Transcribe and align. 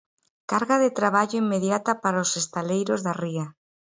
Carga 0.51 0.75
de 0.83 0.89
traballo 0.99 1.41
inmediata 1.43 1.91
para 2.03 2.23
os 2.25 2.31
estaleiros 2.41 2.99
da 3.05 3.13
Ría. 3.23 3.45